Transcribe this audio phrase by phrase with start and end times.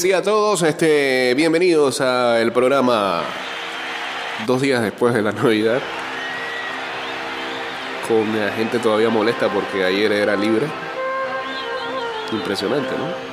[0.00, 3.22] Buen día a todos, este, bienvenidos al programa
[4.46, 5.82] dos días después de la Navidad.
[8.08, 10.66] Con la gente todavía molesta porque ayer era libre.
[12.32, 13.29] Impresionante, ¿no?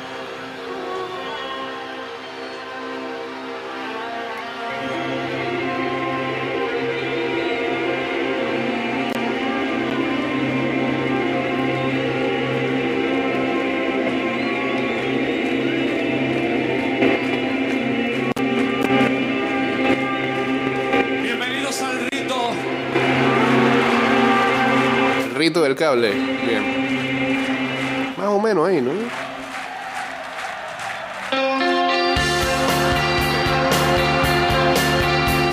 [25.87, 26.11] Cable.
[26.45, 28.13] Bien.
[28.17, 28.91] Más o menos ahí, ¿no?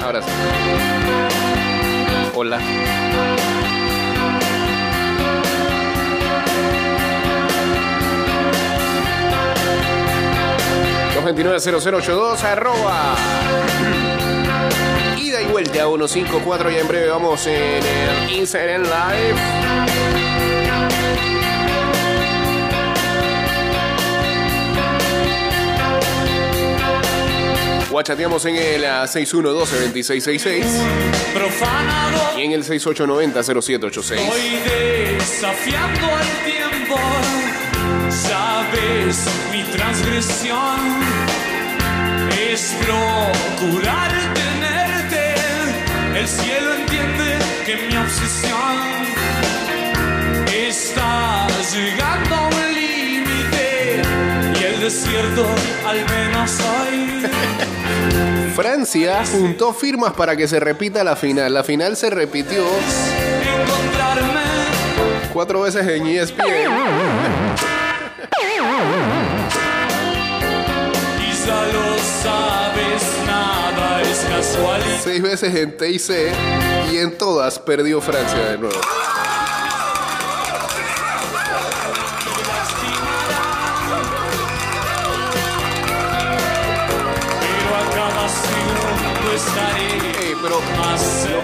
[0.04, 0.30] Ahora sí.
[2.34, 2.58] Hola.
[11.24, 12.42] ...229-0082...
[12.42, 13.14] arroba
[15.16, 19.93] ida y vuelta a 154 y en breve vamos en el Instagram Live.
[27.94, 30.64] Guachateamos en el ah, 6112-2666
[31.32, 32.36] Profanado.
[32.36, 34.26] y en el 6890-0786.
[34.26, 34.58] Voy
[35.16, 36.96] desafiando al tiempo.
[38.10, 40.80] Sabes, mi transgresión
[42.50, 45.34] es procurar tenerte.
[46.18, 48.74] El cielo entiende que mi obsesión
[50.52, 51.46] está
[54.94, 55.44] desierto
[55.84, 57.26] al menos hoy.
[58.54, 61.52] Francia juntó firmas para que se repita la final.
[61.52, 62.64] La final se repitió
[65.32, 66.44] cuatro veces en ESPN.
[71.18, 75.00] Quizá lo sabes, nada es casualidad.
[75.02, 78.80] seis veces en TIC y en todas perdió Francia de nuevo.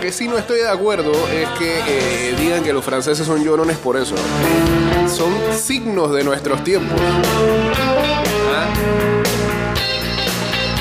[0.01, 3.45] Lo que sí no estoy de acuerdo es que eh, digan que los franceses son
[3.45, 4.15] llorones por eso.
[5.15, 6.99] Son signos de nuestros tiempos.
[8.51, 8.73] ¿Ah?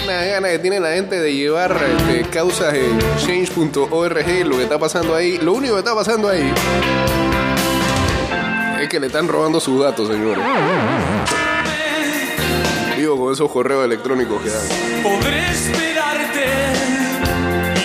[0.06, 4.80] Una gana que tiene la gente de llevar este, causas en change.org, lo que está
[4.80, 5.38] pasando ahí.
[5.40, 6.50] Lo único que está pasando ahí
[8.82, 10.46] es que le están robando sus datos, señores.
[12.96, 14.68] Digo, con esos correos electrónicos que dan.
[15.04, 16.46] Podré esperarte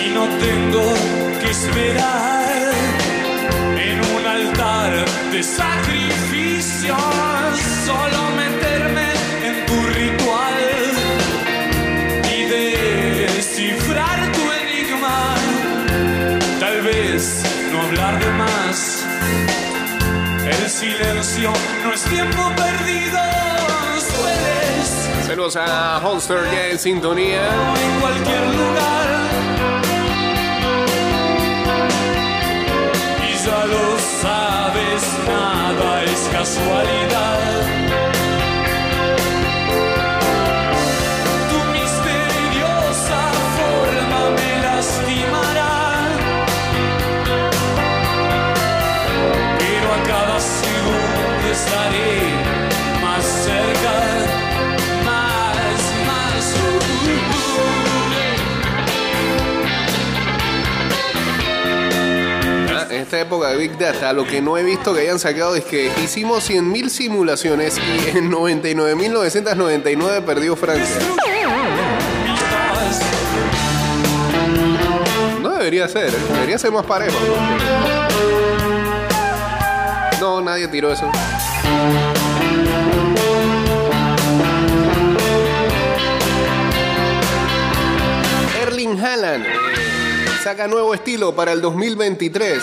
[0.01, 1.24] y no tengo
[1.55, 2.73] esperar
[3.89, 4.91] en un altar
[5.31, 6.97] de sacrificios.
[7.85, 9.07] Solo meterme
[9.47, 10.65] en tu ritual
[12.35, 15.17] y descifrar tu enigma.
[16.59, 19.05] Tal vez no hablar de más.
[20.55, 23.21] El silencio no es tiempo perdido.
[24.11, 24.87] Sueles
[25.25, 27.43] Saludos a Holster ya en sintonía.
[27.83, 29.84] en cualquier lugar.
[36.45, 37.14] Casualidad.
[63.25, 66.47] Época de Big Data, lo que no he visto que hayan sacado es que hicimos
[66.47, 71.01] 100.000 simulaciones y en 99.999 perdió Francia.
[75.41, 77.17] No debería ser, debería ser más parejo.
[80.21, 81.09] No, nadie tiró eso.
[88.61, 89.74] Erling Haaland
[90.45, 92.61] saca nuevo estilo para el 2023.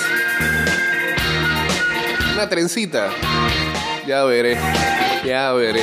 [2.32, 3.10] Una trencita.
[4.06, 4.56] Ya veré.
[5.24, 5.82] Ya veré.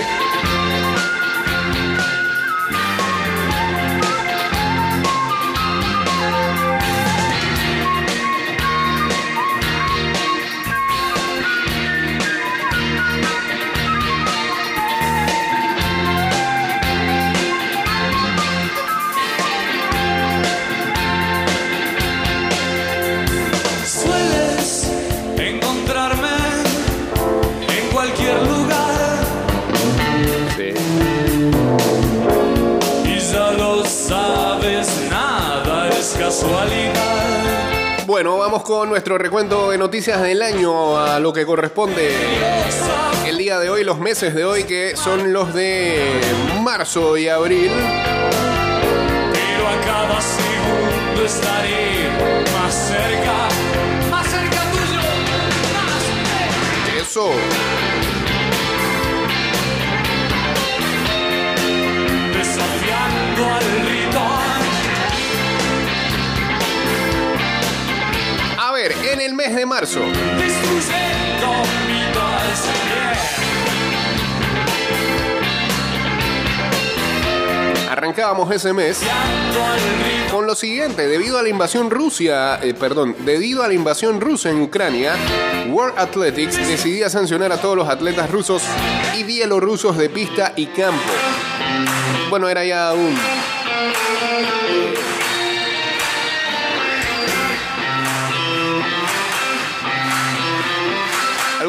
[36.30, 38.06] Casualidad.
[38.06, 42.16] Bueno, vamos con nuestro recuento de noticias del año a lo que corresponde
[43.26, 46.22] el día de hoy, los meses de hoy, que son los de
[46.62, 47.72] marzo y abril.
[49.34, 52.10] Pero a cada segundo estaré
[52.54, 53.48] más cerca,
[54.12, 55.02] más cerca tuyo,
[55.74, 57.02] más cerca.
[57.02, 57.32] Eso.
[62.38, 63.99] desafiando al ritual.
[69.12, 70.02] En el mes de marzo,
[77.90, 79.02] arrancábamos ese mes
[80.32, 84.52] con lo siguiente, debido a la invasión Rusia, eh, perdón, debido a la invasión rusa
[84.52, 85.16] en Ucrania,
[85.70, 88.62] World Athletics decidía sancionar a todos los atletas rusos
[89.18, 91.12] y bielorrusos de pista y campo.
[92.30, 93.18] Bueno, era ya un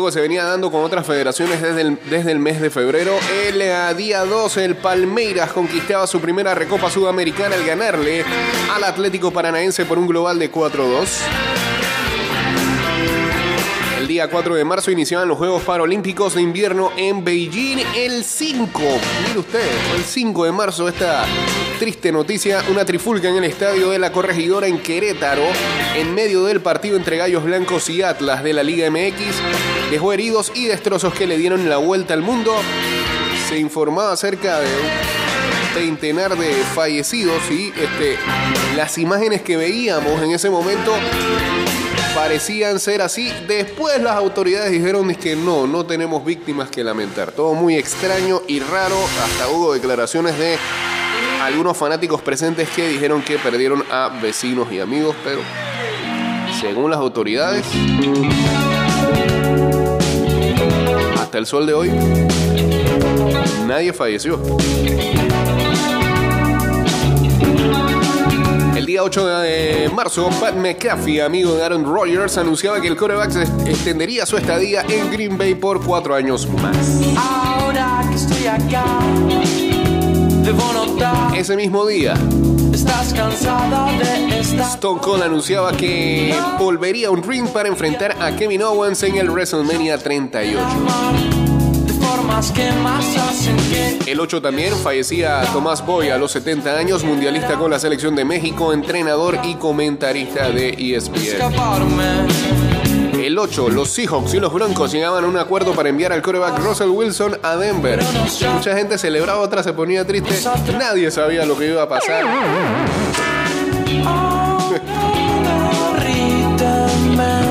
[0.07, 3.13] Que se venía dando con otras federaciones desde el, desde el mes de febrero.
[3.47, 8.25] El eh, día 12, el Palmeiras conquistaba su primera Recopa Sudamericana al ganarle
[8.75, 11.80] al Atlético Paranaense por un global de 4-2.
[14.11, 17.79] Día 4 de marzo iniciaban los Juegos Paralímpicos de Invierno en Beijing.
[17.95, 18.81] El 5,
[19.29, 19.65] mire usted,
[19.95, 21.25] el 5 de marzo esta
[21.79, 25.45] triste noticia, una trifulca en el estadio de la corregidora en Querétaro,
[25.95, 30.51] en medio del partido entre Gallos Blancos y Atlas de la Liga MX, dejó heridos
[30.57, 32.57] y destrozos que le dieron la vuelta al mundo.
[33.49, 38.19] Se informaba acerca de un centenar de fallecidos y este,
[38.75, 40.97] las imágenes que veíamos en ese momento
[42.15, 43.33] parecían ser así.
[43.47, 47.33] Después las autoridades dijeron que no, no tenemos víctimas que lamentar.
[47.33, 48.97] Todo muy extraño y raro.
[49.25, 50.57] Hasta hubo declaraciones de
[51.43, 55.41] algunos fanáticos presentes que dijeron que perdieron a vecinos y amigos, pero
[56.61, 57.65] según las autoridades,
[61.19, 61.91] hasta el sol de hoy,
[63.67, 64.39] nadie falleció.
[68.91, 72.97] Día 8 de marzo, Pat McAfee, amigo de Aaron Rodgers, anunciaba que el
[73.31, 77.01] se extendería su estadía en Green Bay por cuatro años más.
[77.17, 78.85] Ahora que estoy acá,
[80.43, 82.15] debo notar, Ese mismo día,
[82.75, 88.35] estás cansada de estar Stone Cold anunciaba que volvería a un ring para enfrentar a
[88.35, 91.50] Kevin Owens en el WrestleMania 38.
[92.31, 96.77] De formas que más hacen que El 8 también fallecía Tomás Boy a los 70
[96.77, 101.21] años, mundialista con la selección de México, entrenador y comentarista de E ESPN.
[103.21, 106.59] El 8, los Seahawks y los Broncos llegaban a un acuerdo para enviar al coreback
[106.59, 108.01] Russell Wilson a Denver.
[108.55, 110.35] Mucha gente celebraba, otra se ponía triste.
[110.79, 112.25] Nadie sabía lo que iba a pasar.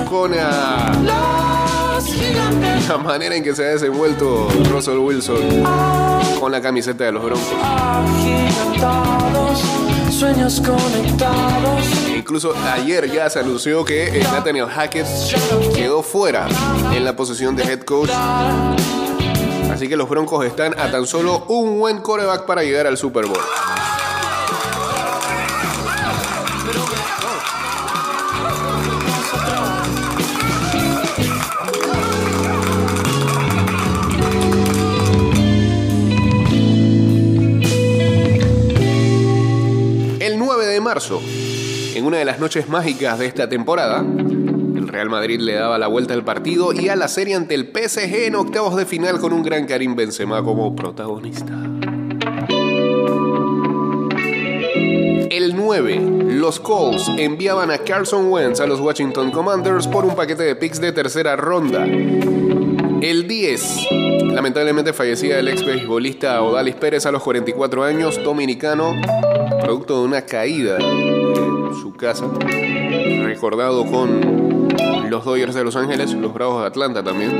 [0.09, 1.18] Con gigantes
[2.89, 5.63] la manera en que se ha desenvuelto Russell Wilson
[6.39, 7.47] con la camiseta de los Broncos.
[7.61, 9.59] agigantados,
[10.11, 11.85] sueños conectados.
[12.15, 15.05] Incluso ayer ya se anunció que eh, Nathaniel Hackett
[15.75, 16.47] quedó fuera
[16.91, 18.09] en la posición de head coach.
[19.71, 23.27] Así que los Broncos están a tan solo un buen coreback para llegar al Super
[23.27, 23.37] Bowl.
[40.79, 41.21] De marzo,
[41.93, 45.87] en una de las noches mágicas de esta temporada, el Real Madrid le daba la
[45.87, 49.33] vuelta al partido y a la serie ante el PSG en octavos de final con
[49.33, 51.53] un gran Karim Benzema como protagonista.
[55.29, 60.43] El 9, los Colts enviaban a Carson Wentz a los Washington Commanders por un paquete
[60.43, 61.83] de picks de tercera ronda.
[63.01, 63.87] El 10,
[64.33, 68.93] lamentablemente fallecía el ex beisbolista Odalis Pérez a los 44 años, dominicano,
[69.61, 72.25] producto de una caída en su casa,
[73.23, 74.67] recordado con
[75.09, 77.31] los Dodgers de Los Ángeles, los Bravos de Atlanta también.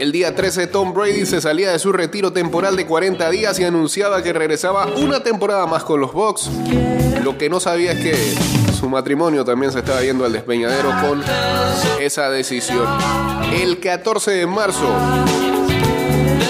[0.00, 3.64] El día 13, Tom Brady se salía de su retiro temporal de 40 días y
[3.64, 6.50] anunciaba que regresaba una temporada más con los Bucks.
[7.22, 11.22] Lo que no sabía es que su matrimonio también se estaba yendo al despeñadero con
[12.00, 12.86] esa decisión.
[13.52, 14.88] El 14 de marzo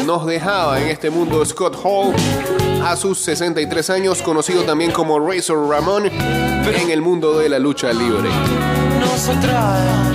[0.06, 2.14] nos dejaba en este mundo Scott Hall
[2.84, 7.92] a sus 63 años, conocido también como Razor Ramón en el mundo de la lucha
[7.92, 8.28] libre.
[9.00, 10.14] Nos atrae.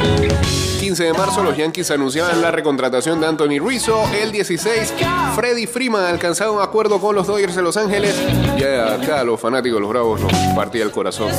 [0.00, 4.04] 15 15 de marzo los Yankees anunciaban la recontratación de Anthony Rizzo.
[4.12, 4.94] El 16,
[5.34, 8.14] Freddie Freeman alcanzaba un acuerdo con los Dodgers de Los Ángeles.
[8.58, 11.30] Ya acá los fanáticos, los bravos, nos partía el corazón.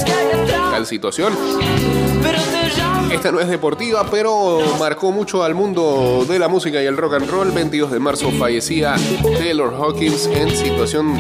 [0.72, 1.34] Tal situación.
[3.12, 7.16] Esta no es deportiva, pero marcó mucho al mundo de la música y el rock
[7.16, 7.52] and roll.
[7.52, 8.96] 22 de marzo fallecía
[9.38, 11.18] Taylor Hawkins en situación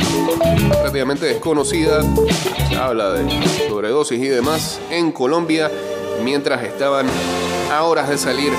[0.70, 2.02] prácticamente desconocida.
[2.70, 3.26] Se habla de
[3.70, 5.72] sobredosis y demás en Colombia
[6.24, 7.08] mientras estaban
[7.72, 8.52] a horas de salir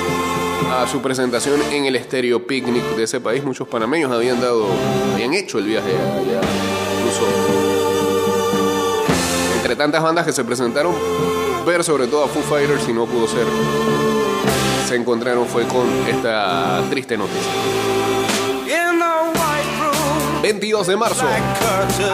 [0.71, 3.45] a su presentación en el Estéreo Picnic de ese país.
[3.45, 4.67] Muchos panameños habían dado,
[5.15, 5.91] habían hecho el viaje
[6.99, 7.23] incluso
[9.57, 10.95] entre tantas bandas que se presentaron,
[11.67, 13.45] ver sobre todo a Foo Fighters y no pudo ser.
[14.89, 17.53] Se encontraron fue con esta triste noticia.
[20.43, 21.27] 22 de marzo,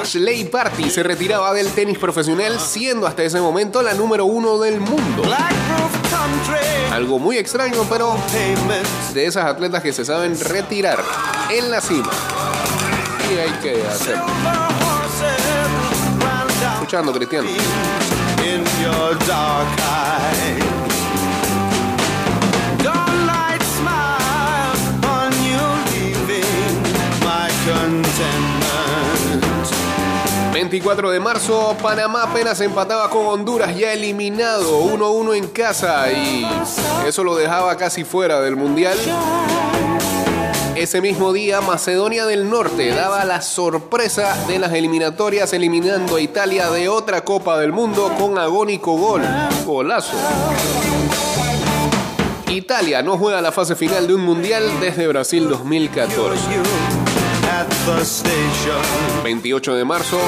[0.00, 4.80] Ashley Party se retiraba del tenis profesional, siendo hasta ese momento la número uno del
[4.80, 5.23] mundo.
[6.90, 8.16] Algo muy extraño, pero
[9.12, 11.04] de esas atletas que se saben retirar
[11.50, 12.11] en la cima.
[13.30, 14.25] Y hay que hacerlo.
[16.75, 17.49] Escuchando, Cristiano.
[22.83, 26.77] Dawnlight smile on you leaving
[27.23, 28.63] my contentment.
[30.53, 36.47] 24 de marzo, Panamá apenas empataba con Honduras, ya eliminado 1-1 en casa y
[37.07, 38.97] eso lo dejaba casi fuera del Mundial.
[40.76, 46.71] Ese mismo día, Macedonia del Norte daba la sorpresa de las eliminatorias eliminando a Italia
[46.71, 49.23] de otra Copa del Mundo con agónico gol.
[49.67, 50.17] Golazo.
[52.49, 56.41] Italia no juega la fase final de un Mundial desde Brasil 2014.
[57.50, 59.23] At the station.
[59.25, 60.19] 28 de marzo,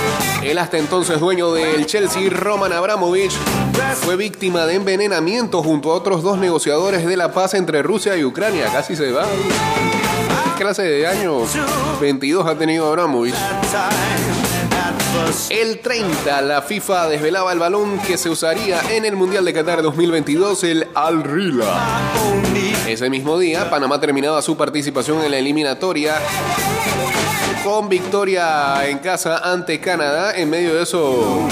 [0.42, 3.32] el hasta entonces dueño del Chelsea, Roman Abramovich,
[4.02, 8.24] fue víctima de envenenamiento junto a otros dos negociadores de la paz entre Rusia y
[8.24, 8.66] Ucrania.
[8.70, 9.26] Casi se va.
[10.56, 11.38] ¿Qué clase de año
[12.00, 13.34] 22 ha tenido Abramovich?
[15.50, 19.82] El 30, la FIFA desvelaba el balón que se usaría en el Mundial de Qatar
[19.82, 21.76] 2022, el Al Rila.
[22.86, 26.18] Ese mismo día, Panamá terminaba su participación en la eliminatoria
[27.64, 30.36] con victoria en casa ante Canadá.
[30.36, 31.48] En medio de eso,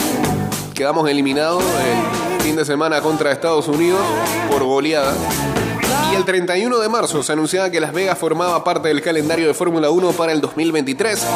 [0.74, 4.00] quedamos eliminados el fin de semana contra Estados Unidos
[4.48, 5.12] por goleada.
[6.12, 9.54] Y el 31 de marzo se anunciaba que Las Vegas formaba parte del calendario de
[9.54, 11.26] Fórmula 1 para el 2023,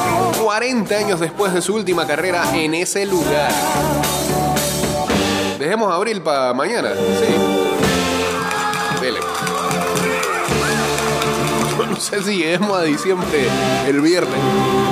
[0.43, 3.51] 40 años después de su última carrera en ese lugar.
[5.59, 7.35] Dejemos abril para mañana, sí.
[9.01, 9.21] Dele.
[11.89, 13.49] No sé si lleguemos a diciembre
[13.87, 14.39] el viernes,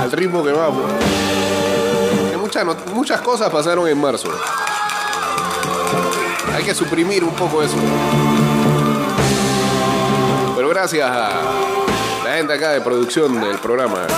[0.00, 0.84] al ritmo que vamos.
[2.94, 4.30] Muchas cosas pasaron en marzo.
[6.54, 7.76] Hay que suprimir un poco eso.
[10.74, 11.40] Gracias a
[12.24, 14.08] la gente acá de producción del programa,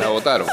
[0.00, 0.48] la votaron.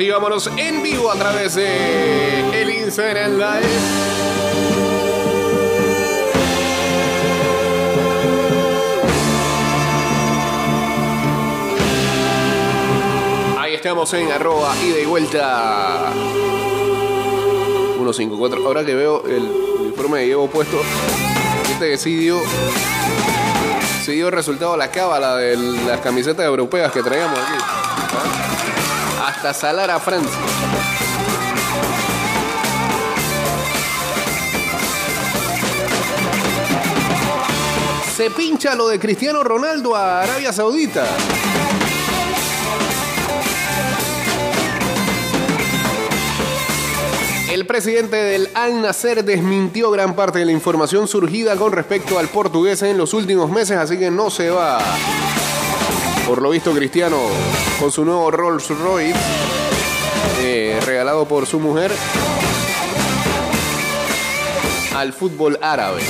[0.00, 3.68] Sí, vámonos en vivo a través de el Instagram Live.
[13.58, 16.10] Ahí estamos en arroba ida y vuelta
[17.96, 18.66] 154.
[18.66, 19.42] Ahora que veo el
[19.80, 20.80] uniforme que llevo puesto,
[21.72, 22.40] este que sí dio,
[24.06, 27.58] dio resultado la cábala de las camisetas europeas que traíamos aquí.
[27.58, 28.49] ¿Ah?
[29.42, 30.38] Hasta Salar a Francia.
[38.14, 41.06] Se pincha lo de Cristiano Ronaldo a Arabia Saudita.
[47.50, 52.28] El presidente del Al Nacer desmintió gran parte de la información surgida con respecto al
[52.28, 54.80] portugués en los últimos meses, así que no se va.
[56.30, 57.18] Por lo visto, Cristiano,
[57.80, 59.18] con su nuevo Rolls Royce,
[60.38, 61.90] eh, regalado por su mujer,
[64.94, 66.02] al fútbol árabe.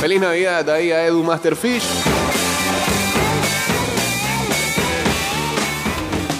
[0.00, 1.82] Feliz Navidad ahí a Edu Masterfish.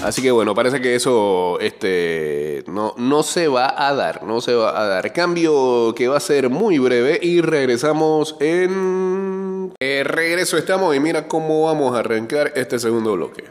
[0.05, 4.55] Así que bueno, parece que eso este, no, no se va a dar, no se
[4.55, 5.13] va a dar.
[5.13, 9.30] Cambio que va a ser muy breve y regresamos en...
[9.79, 13.45] Eh, regreso estamos y mira cómo vamos a arrancar este segundo bloque.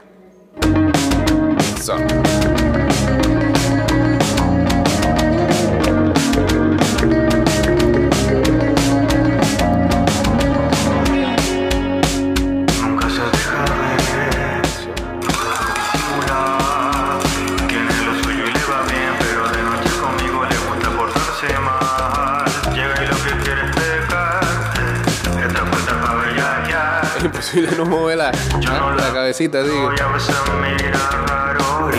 [27.54, 29.60] imposible no mover la, la cabecita.
[29.60, 31.90] Hoy a veces me mira raro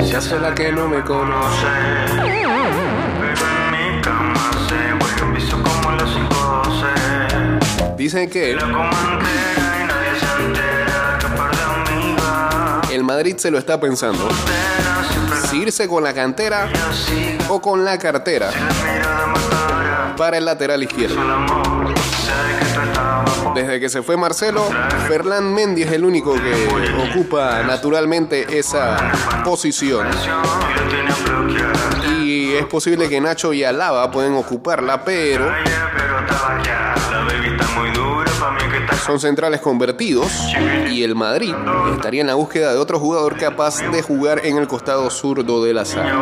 [0.00, 1.66] y se hace la que no me conoce.
[2.14, 7.96] Pero en mi cama se vuelve un vicio como las 512.
[7.96, 12.90] Dicen que La coma entera y nadie se entera que par de amigas.
[12.90, 14.28] el Madrid se lo está pensando.
[15.50, 16.68] Si irse con la cantera
[17.48, 18.50] o con la cartera
[20.16, 21.16] para el lateral izquierdo.
[23.58, 24.70] Desde que se fue Marcelo,
[25.08, 26.68] Fernán Mendy es el único que
[27.10, 29.10] ocupa naturalmente esa
[29.44, 30.06] posición.
[32.20, 35.50] Y es posible que Nacho y Alaba pueden ocuparla, pero
[39.04, 40.30] son centrales convertidos
[40.88, 41.52] y el Madrid
[41.96, 45.74] estaría en la búsqueda de otro jugador capaz de jugar en el costado zurdo de
[45.74, 46.14] la sala.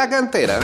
[0.00, 0.58] La cantera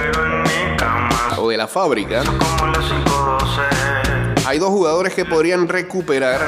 [1.36, 4.46] o de la fábrica como las 512.
[4.46, 6.40] hay dos jugadores que podrían recuperar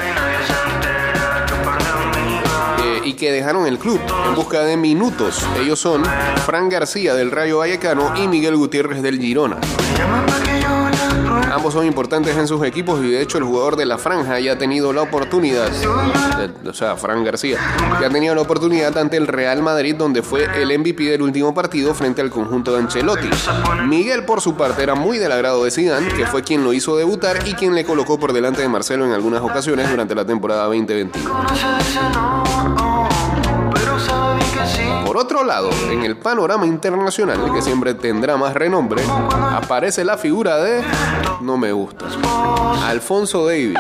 [2.83, 5.45] eh, y que dejaron el club en busca de minutos.
[5.61, 6.03] Ellos son
[6.47, 9.59] Fran García del Rayo Vallecano y Miguel Gutiérrez del Girona.
[11.59, 14.53] Ambos son importantes en sus equipos y de hecho el jugador de la franja ya
[14.53, 15.69] ha tenido la oportunidad,
[16.65, 17.59] o sea, Fran García,
[18.01, 21.53] ya ha tenido la oportunidad ante el Real Madrid donde fue el MVP del último
[21.53, 23.29] partido frente al conjunto de Ancelotti.
[23.89, 26.97] Miguel por su parte era muy del agrado de Zidane, que fue quien lo hizo
[26.97, 30.67] debutar y quien le colocó por delante de Marcelo en algunas ocasiones durante la temporada
[30.67, 31.29] 2021.
[35.19, 39.03] Otro lado, en el panorama internacional, que siempre tendrá más renombre,
[39.53, 40.83] aparece la figura de
[41.41, 42.07] no me gusta.
[42.87, 43.77] Alfonso Davis.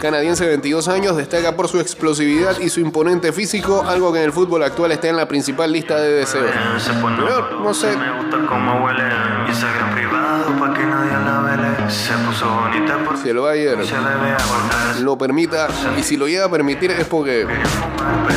[0.00, 4.24] Canadiense de 22 años, destaca por su explosividad y su imponente físico, algo que en
[4.24, 6.50] el fútbol actual está en la principal lista de deseos.
[7.24, 7.96] Pero, no sé,
[11.88, 15.68] Se puso bonita por si el Bayern se lo permita,
[15.98, 17.46] y si lo llega a permitir es porque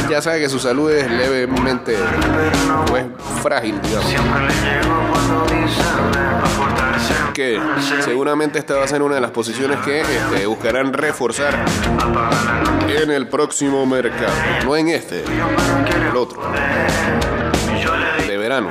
[0.10, 1.98] ya sabe que su salud es levemente
[2.88, 3.06] pues,
[3.42, 4.14] frágil, digamos.
[7.34, 7.60] Que
[8.02, 11.66] seguramente esta va a ser una de las posiciones que este, buscarán reforzar
[12.88, 14.32] en el próximo mercado.
[14.64, 16.42] No en este, el otro,
[18.28, 18.70] de verano,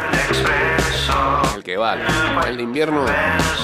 [1.65, 2.05] que vale.
[2.47, 3.07] El invierno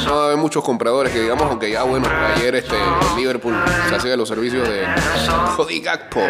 [0.07, 2.77] no haber muchos compradores que digamos, aunque ya bueno, ayer este
[3.17, 3.55] Liverpool
[3.89, 4.87] se hacía de los servicios de
[5.55, 6.23] Jody Gakpo,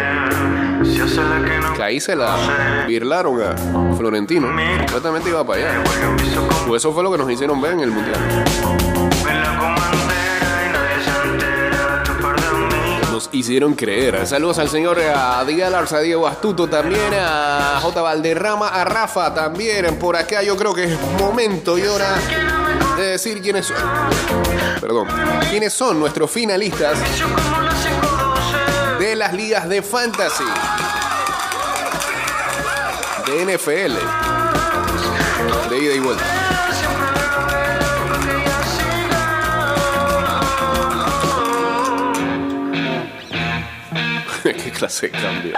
[1.75, 3.55] que ahí se la birlaron a
[3.95, 4.49] Florentino.
[4.85, 5.83] Supuestamente iba para allá.
[6.67, 8.19] Pues eso fue lo que nos hicieron ver en el Mundial.
[13.31, 14.25] Hicieron creer.
[14.27, 18.01] Saludos al señor a Diego Larza, a Diego Astuto también, a J.
[18.01, 19.97] Valderrama, a Rafa también.
[19.97, 22.15] Por acá yo creo que es momento y hora
[22.97, 23.77] de decir quiénes son.
[24.79, 25.07] Perdón.
[25.49, 29.03] Quiénes son nuestros finalistas Yo como las 512.
[29.05, 30.43] de las ligas de fantasy.
[33.25, 33.95] De NFL.
[35.69, 36.50] De ida y vuelta.
[44.81, 45.53] Clase de cambio.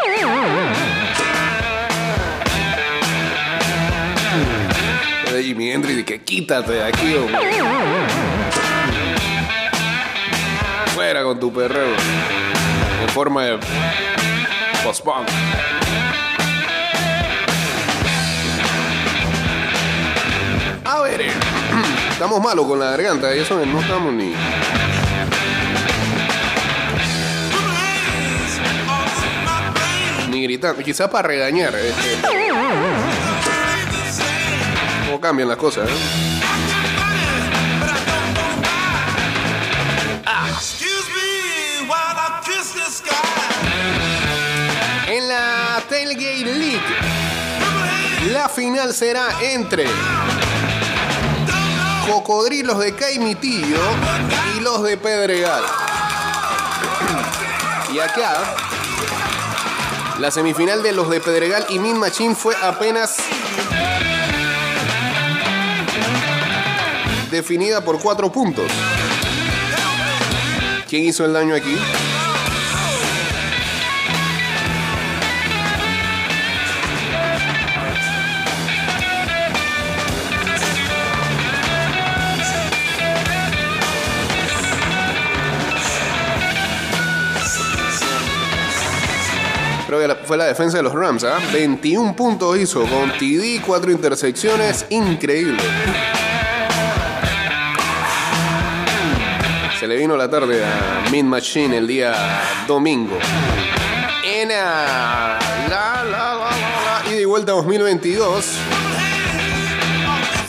[5.32, 7.40] De Jimi que quítate de aquí, hombre.
[10.94, 11.96] Fuera con tu perreo.
[13.02, 13.60] En forma de
[14.84, 15.30] post-punk.
[20.84, 21.32] A ver, eh,
[22.12, 24.34] estamos malos con la garganta eso no estamos ni.
[30.48, 30.84] Ni gritando.
[30.84, 31.74] Quizás para regañar.
[31.76, 32.22] este.
[35.06, 35.90] ¿Cómo cambian las cosas?
[35.90, 35.94] eh?
[45.08, 46.82] En la Tailgate League,
[48.32, 49.86] la final será entre
[52.08, 53.78] Cocodrilos de Caimitillo
[54.58, 55.64] y los de Pedregal.
[57.94, 58.56] Y acá,
[60.20, 63.18] la semifinal de los de Pedregal y Min Machine fue apenas
[67.32, 68.66] definida por cuatro puntos.
[70.88, 71.76] ¿Quién hizo el daño aquí?
[90.26, 91.38] Fue la defensa de los Rams, ¿ah?
[91.52, 95.62] 21 puntos hizo con TD, 4 intersecciones, increíble.
[99.80, 102.16] Se le vino la tarde a Mid Machine el día
[102.68, 103.20] domingo.
[104.26, 105.38] En la,
[105.70, 108.46] la, la, la, ida y vuelta 2022.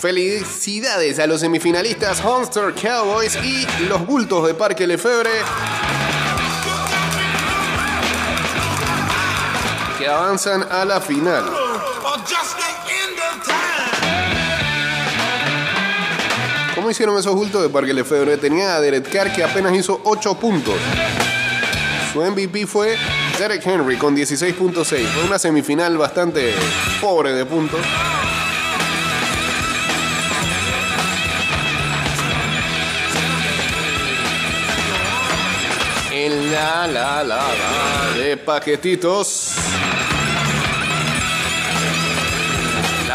[0.01, 5.31] Felicidades a los semifinalistas Hunter Cowboys y los bultos de Parque Lefebvre.
[10.05, 11.43] Que avanzan a la final.
[16.75, 18.37] ¿Cómo hicieron esos bultos de Parque Lefebvre?
[18.37, 20.75] Tenía a Derek Carr que apenas hizo 8 puntos.
[22.13, 22.99] Su MVP fue
[23.39, 24.85] Derek Henry con 16.6.
[24.85, 26.55] Fue una semifinal bastante
[27.01, 27.81] pobre de puntos.
[36.13, 39.64] En la la la la de paquetitos.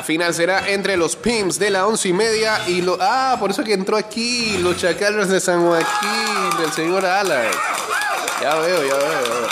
[0.10, 2.98] Final será entre los Pimps de la once y media y los.
[3.00, 7.56] Ah, por eso que entró aquí los Chacales de San Joaquín, del señor Alex.
[8.41, 8.84] Ya veo.
[8.88, 9.48] ya veo.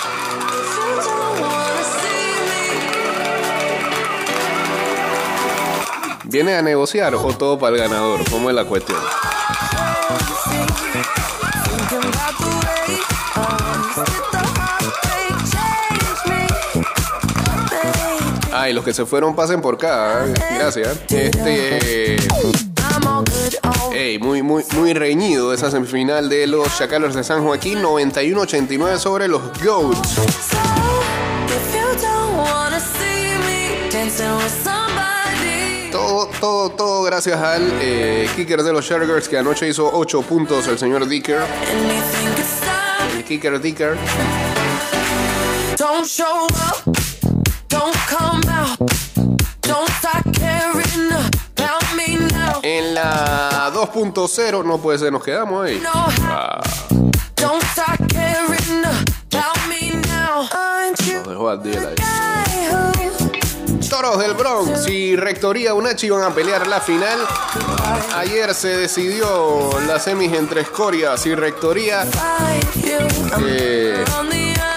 [6.24, 8.28] ¿Viene a negociar o todo para el ganador?
[8.28, 8.98] ¿Cómo es la cuestión?
[18.72, 20.26] Los que se fueron pasen por acá.
[20.26, 20.34] ¿eh?
[20.58, 20.98] Gracias.
[21.08, 22.16] Este.
[23.92, 27.82] Ey, muy, muy, muy reñido esa semifinal de los Chacales de San Joaquín.
[27.82, 30.16] 91-89 sobre los Goats.
[35.90, 40.66] Todo, todo, todo gracias al eh, kicker de los Chargers que anoche hizo 8 puntos
[40.68, 41.40] el señor Dicker.
[43.16, 43.96] El kicker Dicker.
[45.78, 46.97] Don't show up,
[52.62, 55.80] En la 2.0, no puede ser, nos quedamos ahí.
[61.14, 61.94] Nos dejó al día
[62.70, 62.98] who
[63.88, 67.18] Toros del Bronx y Rectoría Unachi van a pelear la final.
[68.14, 72.06] Ayer se decidió la semis entre Escorias y Rectoría.
[73.40, 74.04] Eh,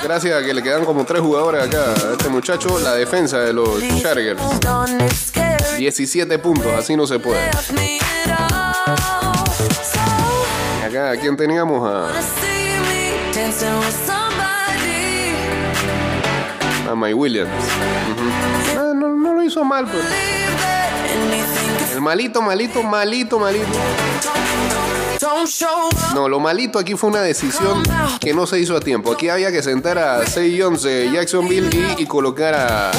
[0.03, 3.53] gracias a que le quedan como tres jugadores acá a este muchacho, la defensa de
[3.53, 4.41] los Chargers.
[4.41, 5.63] hold on, it's scary.
[5.77, 7.39] 17 puntos, así no se puede.
[10.81, 11.87] Y acá, ¿a quién teníamos?
[11.89, 12.09] A,
[16.89, 17.51] a Mike Williams.
[18.77, 20.03] Ah, no, no lo hizo mal, pues.
[21.93, 23.67] El malito, malito, malito, malito.
[26.15, 27.83] No, lo malito aquí fue una decisión
[28.19, 29.11] que no se hizo a tiempo.
[29.11, 32.91] Aquí había que sentar a 6 Jones de Jacksonville y, colocar a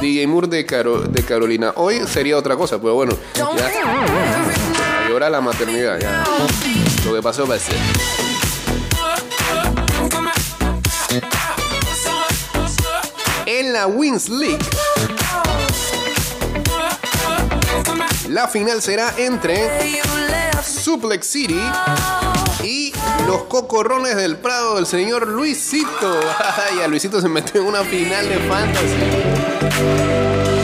[0.00, 1.72] DJ Moore de, Caro- de Carolina.
[1.76, 5.98] Hoy sería otra cosa, pero bueno, ya a llorar la maternidad.
[7.04, 7.76] Lo que pasó va a ser.
[13.46, 14.58] En la Wins League,
[18.28, 19.68] la final será entre
[20.86, 21.60] Suplex City
[22.62, 22.92] y
[23.26, 25.88] los cocorrones del Prado del señor Luisito.
[26.70, 30.55] Ay, a Luisito se metió en una final de fantasy.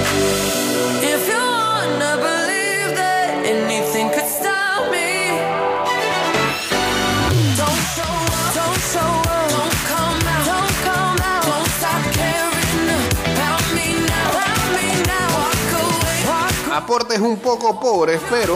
[16.92, 18.54] Aportes un poco pobres, pero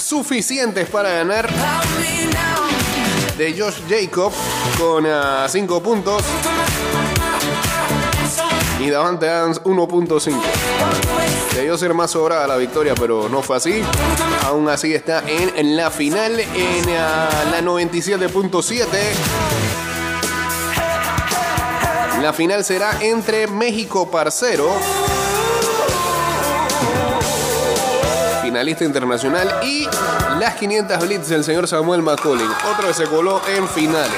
[0.00, 1.50] suficientes para ganar
[3.36, 4.32] de Josh Jacob
[4.78, 5.04] con
[5.48, 6.22] 5 puntos.
[8.78, 10.40] y Davante Adams 1.5.
[11.56, 13.82] Debió ser más sobrada la victoria, pero no fue así.
[14.44, 18.86] Aún así está en, en la final, en ah, la 97.7.
[22.22, 24.70] La final será entre México Parcero,
[28.52, 29.88] finalista internacional, y
[30.38, 34.12] las 500 Blitz del señor Samuel McCollin, otro que se coló en finales.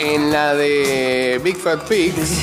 [0.00, 2.40] En la de Big Fat Pigs,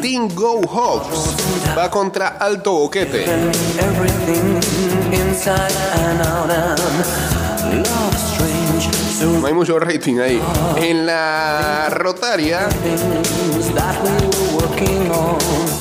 [0.00, 3.26] Team Go Hawks va contra Alto Boquete.
[9.24, 10.40] No hay mucho rating ahí.
[10.76, 12.68] En la Rotaria,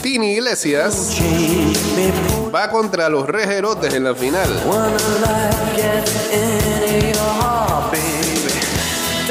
[0.01, 1.17] Tini Iglesias
[2.54, 4.47] va contra los Rejerotes en la final.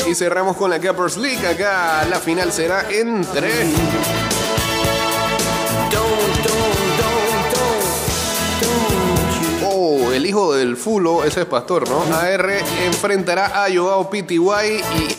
[0.09, 1.47] Y cerramos con la Cappers League.
[1.47, 3.49] Acá la final será entre
[10.13, 12.03] el hijo del Fulo, ese es pastor, ¿no?
[12.15, 12.51] AR
[12.85, 14.39] enfrentará a Joao PTY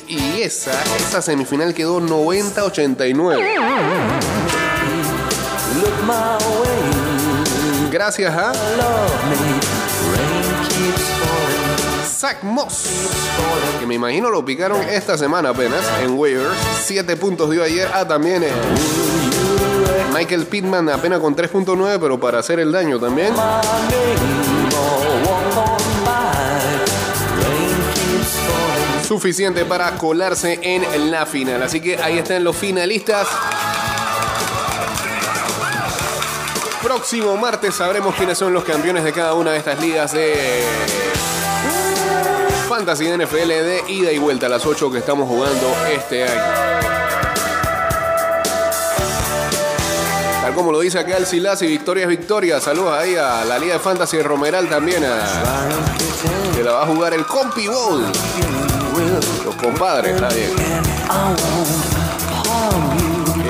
[0.07, 3.11] y, y esa, esa semifinal quedó 90-89.
[5.75, 9.59] look my way, Gracias a falling,
[12.05, 12.89] Zach Moss,
[13.79, 16.55] que me imagino lo picaron esta semana apenas en waivers.
[16.83, 17.89] 7 puntos dio ayer.
[17.93, 18.51] Ah, también eh,
[20.13, 23.33] Michael Pittman apenas con 3.9, pero para hacer el daño también.
[29.11, 31.61] Suficiente para colarse en la final.
[31.61, 33.27] Así que ahí están los finalistas.
[36.81, 40.63] Próximo martes sabremos quiénes son los campeones de cada una de estas ligas de
[42.69, 46.41] Fantasy NFL de ida y vuelta a las 8 que estamos jugando este año.
[50.41, 52.61] Tal como lo dice acá el Silas y Victoria es Victoria.
[52.61, 55.03] Saludos ahí a la Liga de Fantasy de Romeral también.
[55.03, 55.67] A,
[56.55, 58.05] que la va a jugar el Compi Bowl.
[59.45, 60.49] Los compadres, está bien.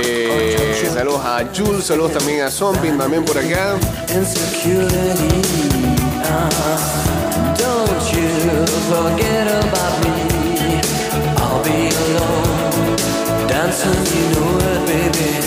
[0.04, 3.76] Eh, saludos a Jules, saludos también a Zombie, también por acá.
[11.38, 12.96] I'll be alone,
[13.48, 15.41] dancing, you know it, baby.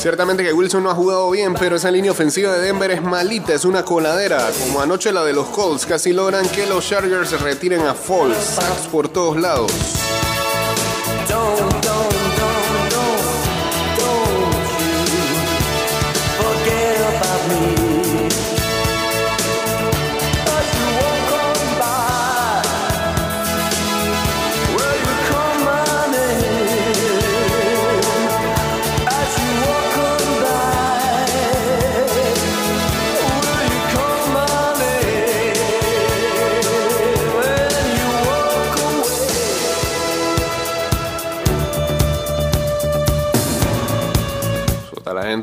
[0.00, 3.52] Ciertamente que Wilson no ha jugado bien, pero esa línea ofensiva de Denver es malita,
[3.52, 4.48] es una coladera.
[4.58, 8.58] Como anoche la de los Colts, casi logran que los Chargers retiren a Falls.
[8.90, 9.70] Por todos lados.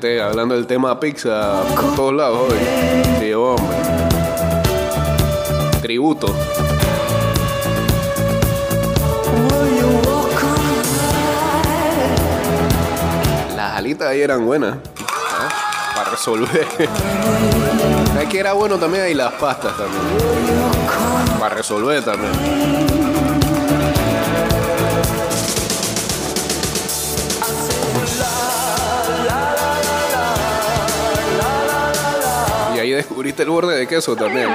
[0.06, 2.58] Hablando del tema pizza por todos lados hoy.
[3.20, 3.78] Sí, hombre.
[5.82, 6.28] Tributo.
[13.56, 14.78] Las alitas ahí eran buenas.
[15.96, 16.68] Para resolver.
[18.22, 20.04] Es que era bueno también ahí las pastas también.
[21.40, 23.07] Para resolver también.
[32.98, 34.50] Descubriste el borde de queso también.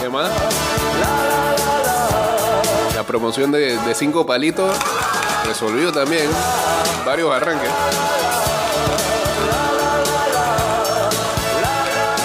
[0.00, 0.30] ¿Qué más?
[2.94, 4.76] La promoción de, de cinco palitos
[5.46, 6.28] resolvió también
[7.06, 7.70] varios arranques.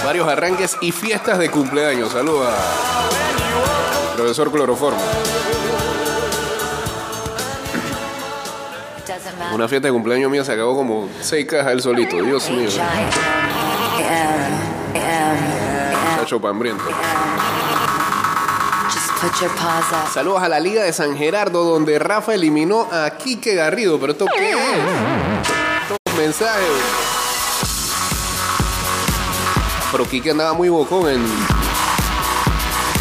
[0.04, 2.12] Varios arranques y fiestas de cumpleaños.
[2.12, 5.00] Saludos a profesor Cloroformo.
[9.52, 12.22] Una fiesta de cumpleaños mía se acabó como seis cajas él solito.
[12.22, 12.68] Dios mío.
[16.16, 16.40] Chacho
[19.20, 20.08] put your paws up.
[20.12, 23.98] Saludos a la Liga de San Gerardo, donde Rafa eliminó a Quique Garrido.
[23.98, 24.58] ¿Pero esto qué es?
[25.82, 26.68] Estos mensajes.
[29.92, 31.24] Pero Quique andaba muy bocón en,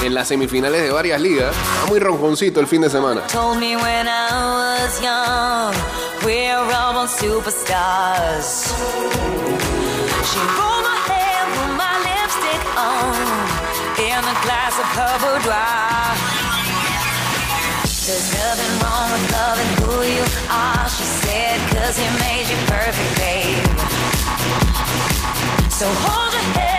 [0.03, 1.55] en las semifinales de varias ligas.
[1.55, 3.21] Estaba muy ronconcito el fin de semana.
[6.25, 8.73] We're all born superstars.
[10.25, 13.13] She rolled my hair, put my lipstick on
[14.01, 16.17] in a glass of her boudoir.
[18.07, 23.11] There's nothing wrong with loving who you are, she said, cause he made you perfect,
[23.21, 23.61] babe.
[25.69, 26.74] So hold your head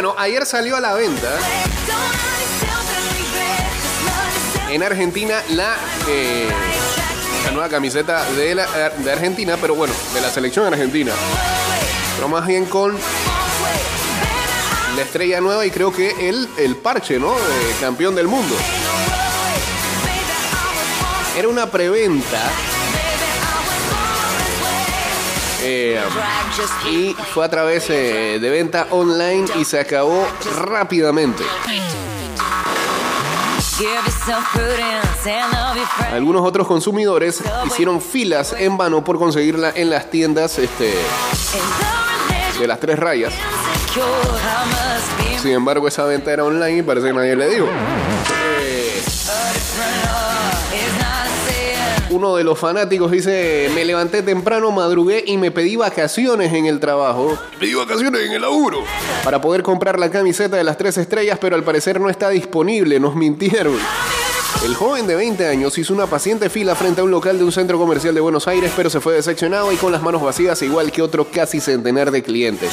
[0.00, 1.28] Bueno, ayer salió a la venta
[4.70, 5.76] en Argentina la,
[6.08, 6.48] eh,
[7.44, 11.12] la nueva camiseta de, la, de Argentina, pero bueno, de la selección argentina.
[12.16, 12.96] Pero más bien con
[14.96, 17.34] la estrella nueva y creo que el, el parche, ¿no?
[17.34, 18.54] De campeón del mundo.
[21.36, 22.40] Era una preventa.
[25.62, 26.00] Eh,
[26.90, 30.26] y fue a través eh, de venta online y se acabó
[30.64, 31.44] rápidamente.
[36.12, 40.94] Algunos otros consumidores hicieron filas en vano por conseguirla en las tiendas este,
[42.58, 43.32] de las tres rayas.
[45.40, 47.66] Sin embargo, esa venta era online y parece que nadie le dijo.
[52.10, 56.80] Uno de los fanáticos dice, me levanté temprano, madrugué y me pedí vacaciones en el
[56.80, 57.38] trabajo.
[57.58, 58.82] Pedí vacaciones en el laburo.
[59.22, 62.98] Para poder comprar la camiseta de las tres estrellas, pero al parecer no está disponible,
[62.98, 63.78] nos mintieron.
[64.64, 67.52] El joven de 20 años hizo una paciente fila frente a un local de un
[67.52, 70.90] centro comercial de Buenos Aires, pero se fue decepcionado y con las manos vacías, igual
[70.90, 72.72] que otro casi centenar de clientes.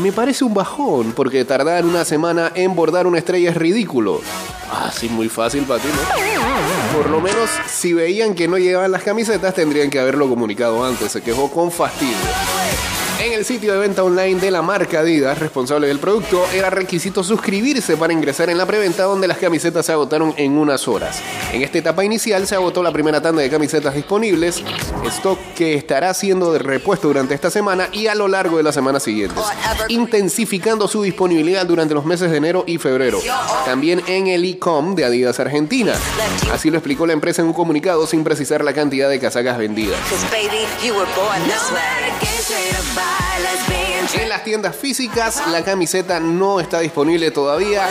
[0.00, 4.20] Me parece un bajón, porque tardar una semana en bordar una estrella es ridículo.
[4.70, 6.96] Ah, sí, muy fácil para ti, ¿no?
[6.96, 11.12] Por lo menos, si veían que no llegaban las camisetas, tendrían que haberlo comunicado antes.
[11.12, 12.16] Se quejó con fastidio.
[13.38, 17.96] El sitio de venta online de la marca Adidas, responsable del producto, era requisito suscribirse
[17.96, 21.22] para ingresar en la preventa donde las camisetas se agotaron en unas horas.
[21.52, 24.64] En esta etapa inicial se agotó la primera tanda de camisetas disponibles,
[25.06, 28.74] stock que estará siendo de repuesto durante esta semana y a lo largo de las
[28.74, 29.44] semanas siguientes,
[29.86, 33.20] intensificando su disponibilidad durante los meses de enero y febrero.
[33.64, 35.94] También en el e-com de Adidas Argentina.
[36.52, 39.96] Así lo explicó la empresa en un comunicado sin precisar la cantidad de casacas vendidas.
[44.14, 47.86] En las tiendas físicas la camiseta no está disponible todavía.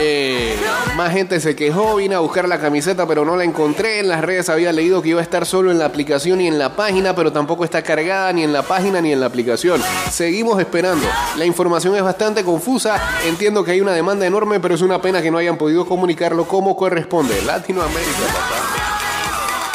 [0.00, 0.56] Eh,
[0.96, 4.00] más gente se quejó, vine a buscar la camiseta pero no la encontré.
[4.00, 6.58] En las redes había leído que iba a estar solo en la aplicación y en
[6.58, 9.80] la página, pero tampoco está cargada ni en la página ni en la aplicación.
[10.10, 11.06] Seguimos esperando.
[11.36, 13.00] La información es bastante confusa.
[13.24, 16.48] Entiendo que hay una demanda enorme, pero es una pena que no hayan podido comunicarlo
[16.48, 17.40] como corresponde.
[17.42, 18.76] Latinoamérica, papá.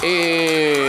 [0.03, 0.80] Eh,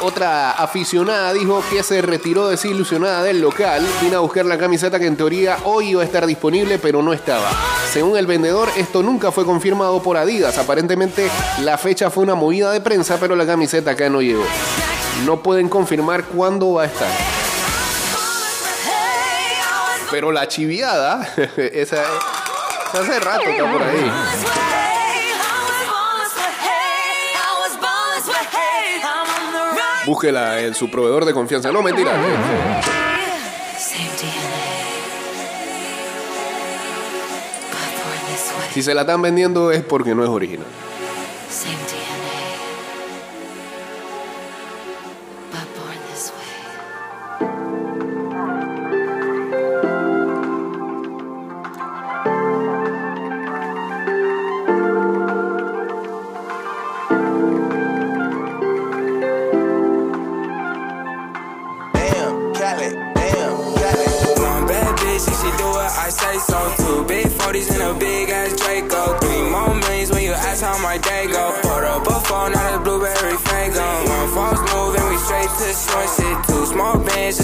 [0.00, 3.86] otra aficionada dijo que se retiró desilusionada del local.
[4.02, 7.12] Vino a buscar la camiseta que en teoría hoy iba a estar disponible, pero no
[7.12, 7.50] estaba.
[7.92, 10.58] Según el vendedor, esto nunca fue confirmado por Adidas.
[10.58, 11.30] Aparentemente
[11.62, 14.44] la fecha fue una movida de prensa, pero la camiseta acá no llegó.
[15.24, 17.10] No pueden confirmar cuándo va a estar.
[20.10, 22.02] Pero la chiviada, esa, esa
[23.00, 24.12] hace rato está por ahí.
[30.06, 31.72] Búsquela en su proveedor de confianza.
[31.72, 32.12] No, mentira.
[38.72, 40.66] Si se la están vendiendo es porque no es original.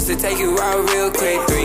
[0.05, 1.39] Just to take you out real quick.
[1.47, 1.62] Three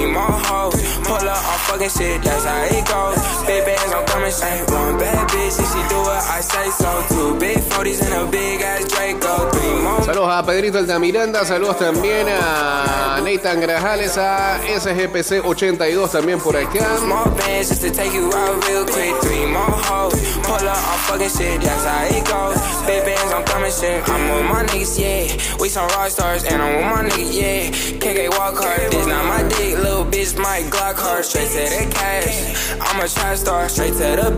[1.79, 3.47] up on fucking shit, that's how it goes.
[3.47, 4.71] Big bands, I'm coming straight.
[4.71, 7.05] One bad bitch, and she do what I say so.
[7.09, 9.51] Two big 40s and a big ass Draco.
[9.51, 16.41] Three more Saludos a Pedrito Altamiranda, saludos también a Nathan Grajales, a SGPC 82 también
[16.41, 16.99] por acá.
[16.99, 19.15] Small bands just to take you out real quick.
[19.23, 20.15] Three more hoes.
[20.43, 22.59] Pull up on fucking shit, that's how it goes.
[22.87, 24.03] Big bands, I'm coming shit.
[24.09, 25.59] I'm with my niggas, yeah.
[25.61, 27.71] We some rock stars, and I'm with my niggas, yeah.
[27.99, 31.25] KK walk hard, this not my dick, little bitch, my Glock hard.
[31.25, 32.73] Straight to the cash.
[32.81, 34.29] I'm a trap star, straight to the.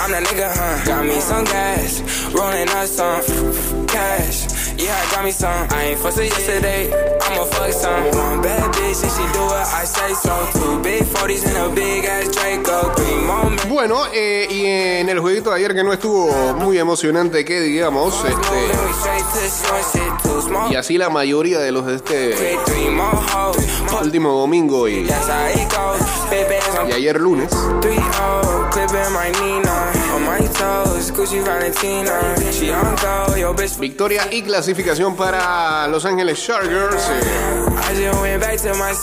[0.00, 0.84] I'm that nigga, huh?
[0.84, 2.02] Got me some gas.
[2.32, 3.22] Rolling up some
[3.86, 4.46] cash.
[4.76, 5.68] Yeah, I got me some.
[5.70, 6.92] I ain't fussing yesterday.
[7.22, 8.04] I'ma fuck some.
[8.10, 10.34] One bad bitch, and she do what I say so.
[10.52, 12.92] Two big 40s and a big ass Draco.
[12.94, 13.14] Three.
[13.68, 18.14] Bueno, eh, y en el jueguito de ayer que no estuvo muy emocionante, que digamos,
[18.24, 18.54] este,
[20.70, 22.56] y así la mayoría de los de este
[24.02, 25.06] último domingo y,
[26.88, 28.70] Y ayer lunes, 3-0.
[28.70, 29.92] Clipping my Nina.
[30.14, 31.10] On my toes.
[31.12, 32.34] Gucci Valentina.
[32.52, 33.36] She on go.
[33.36, 33.78] Yo, bitch.
[33.78, 37.08] victoria y clasificación para Los Ángeles Chargers.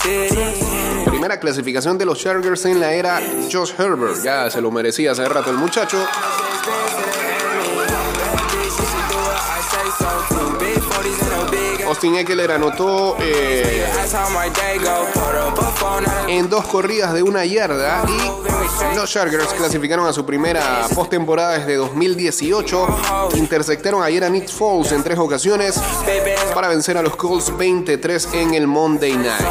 [0.06, 3.20] eh, primera clasificación de los Chargers en la era
[3.52, 4.24] Josh Herbert.
[4.24, 5.98] Ya se lo merecía hace rato el muchacho.
[11.88, 13.86] Austin Eckler anotó eh,
[16.28, 21.76] en dos corridas de una yarda y los Chargers clasificaron a su primera postemporada desde
[21.76, 22.88] 2018.
[23.36, 25.82] Interceptaron ayer a Nick Foles en tres ocasiones
[26.54, 29.46] para vencer a los Colts 23 en el Monday Night.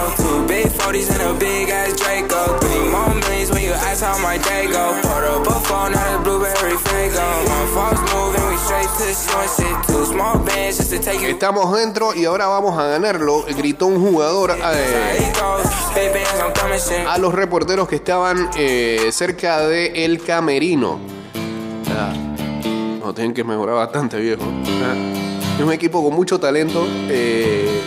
[11.30, 15.32] Estamos dentro y ahora vamos a ganarlo, gritó un jugador eh,
[17.09, 20.98] a los reporteros que estaban eh, cerca de el camerino.
[21.88, 22.12] Ah,
[23.03, 24.42] no, tienen que mejorar bastante, viejo.
[24.44, 24.94] Ah,
[25.59, 27.82] es un equipo con mucho talento, eh,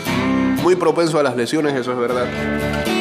[0.64, 2.92] muy propenso a las lesiones, eso es verdad.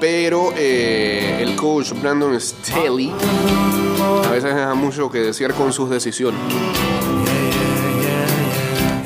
[0.00, 3.12] Pero eh, el coach Brandon Staley
[4.24, 6.40] a veces deja mucho que desear con sus decisiones.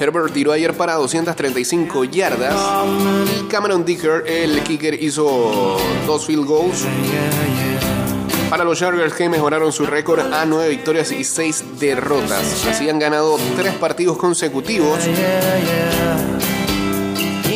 [0.02, 2.56] Herbert tiró ayer para 235 yardas.
[3.38, 6.84] Y Cameron Dicker, el kicker, hizo dos field goals.
[8.50, 12.66] Para los Chargers que mejoraron su récord a 9 victorias y 6 derrotas.
[12.66, 14.98] Así han ganado 3 partidos consecutivos.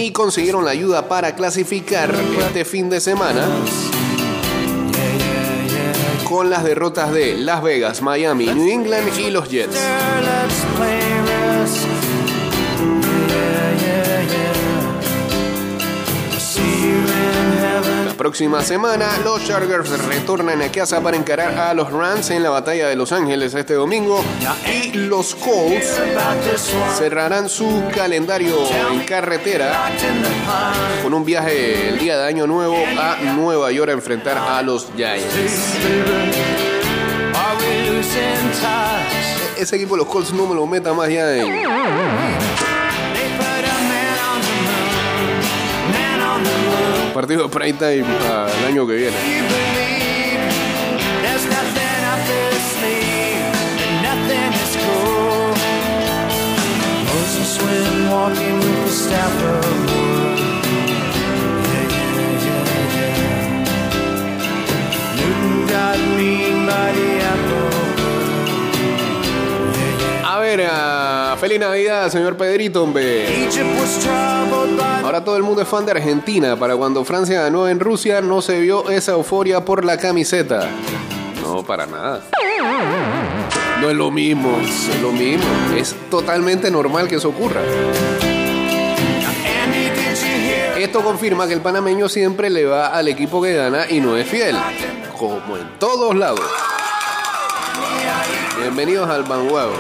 [0.07, 3.45] Y consiguieron la ayuda para clasificar este fin de semana.
[6.23, 9.77] Con las derrotas de Las Vegas, Miami, New England y los Jets.
[18.17, 22.89] Próxima semana los Chargers retornan a casa para encarar a los Rams en la batalla
[22.89, 24.25] de Los Ángeles este domingo
[24.67, 26.01] y los Colts
[26.99, 28.57] cerrarán su calendario
[28.91, 29.91] en carretera
[31.03, 34.89] con un viaje el día de Año Nuevo a Nueva York a enfrentar a los
[34.97, 35.27] Giants.
[38.61, 39.59] Touch?
[39.59, 42.46] Ese equipo de los Colts no me lo meta más ya en
[47.17, 49.17] partido prime time para el año que viene.
[71.41, 73.27] Feliz Navidad, señor Pedrito, hombre.
[75.03, 76.57] Ahora todo el mundo es fan de Argentina.
[76.57, 80.69] Para cuando Francia ganó en Rusia no se vio esa euforia por la camiseta.
[81.43, 82.23] No, para nada.
[83.81, 85.45] No es lo mismo, es lo mismo.
[85.77, 87.61] Es totalmente normal que eso ocurra.
[90.79, 94.29] Esto confirma que el panameño siempre le va al equipo que gana y no es
[94.29, 94.57] fiel.
[95.19, 96.41] Como en todos lados.
[98.59, 99.71] Bienvenidos al Banguao.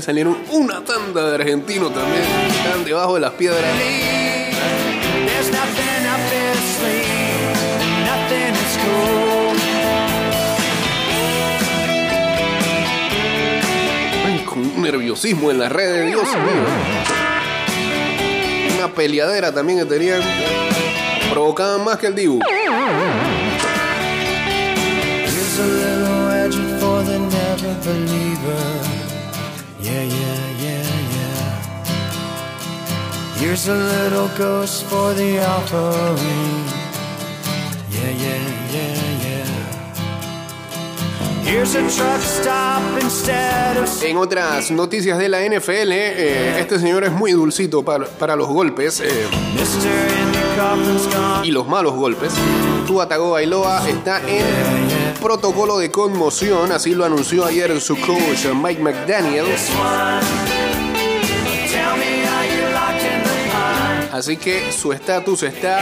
[0.00, 2.22] Salieron una tanda de argentinos también.
[2.50, 3.64] Están debajo de las piedras.
[14.26, 16.64] Ay, con un nerviosismo en las redes, Dios mío.
[18.76, 20.20] Una peleadera también que tenían.
[21.30, 22.40] Provocaban más que el Dibu.
[25.24, 28.97] Here's a little edge for the never believer.
[29.98, 30.86] Yeah, yeah, yeah,
[31.16, 31.58] yeah.
[33.40, 36.64] Here's a little ghost for the offering.
[37.90, 38.38] Yeah, yeah,
[38.70, 39.46] yeah, yeah.
[41.42, 47.02] Here's a truck stop instead of En otras noticias de la NFL, eh, este señor
[47.02, 49.26] es muy dulcito para, para los golpes eh,
[51.42, 52.32] y los malos golpes.
[52.86, 59.46] Tua Tagovailoa está en protocolo de conmoción, así lo anunció ayer su coach Mike McDaniel.
[64.12, 65.80] Así que su estatus está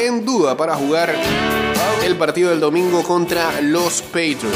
[0.00, 1.14] en duda para jugar
[2.04, 4.46] el partido del domingo contra los Patriots.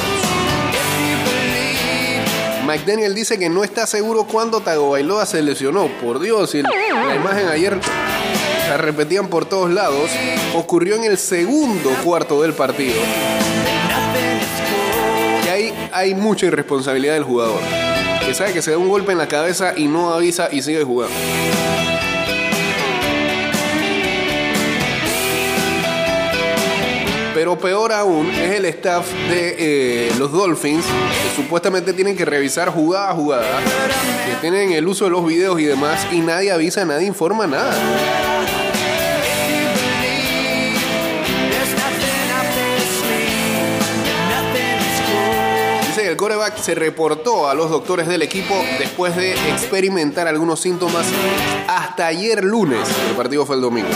[2.65, 5.89] McDaniel dice que no está seguro cuándo Tagovailoa se lesionó.
[6.03, 7.79] Por Dios, la imagen ayer
[8.75, 10.11] la repetían por todos lados.
[10.57, 12.97] Ocurrió en el segundo cuarto del partido.
[15.45, 17.61] Y ahí hay mucha irresponsabilidad del jugador.
[18.27, 20.83] Que sabe que se da un golpe en la cabeza y no avisa y sigue
[20.83, 21.15] jugando.
[27.33, 32.71] Pero peor aún es el staff de eh, los Dolphins, que supuestamente tienen que revisar
[32.71, 33.61] jugada a jugada,
[34.27, 38.34] que tienen el uso de los videos y demás, y nadie avisa, nadie informa nada.
[46.15, 51.05] El coreback se reportó a los doctores del equipo después de experimentar algunos síntomas
[51.67, 52.89] hasta ayer lunes.
[53.11, 53.89] El partido fue el domingo.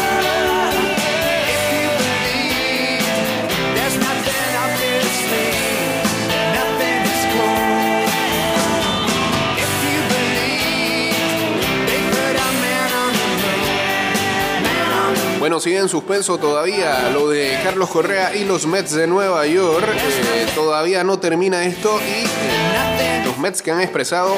[15.49, 19.89] Bueno, sigue en suspenso todavía lo de Carlos Correa y los Mets de Nueva York.
[19.97, 24.35] Eh, todavía no termina esto y eh, los Mets que han expresado